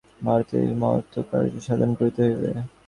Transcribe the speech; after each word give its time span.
ভারতে 0.21 0.55
এই 0.63 0.73
মহৎকার্য 0.81 1.25
সাধন 1.67 1.91
করিতে 1.99 2.21
হইবে। 2.27 2.49